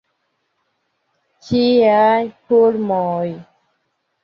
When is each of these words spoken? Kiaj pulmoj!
Kiaj 1.49 2.25
pulmoj! 2.49 3.31